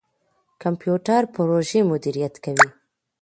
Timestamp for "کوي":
2.43-2.67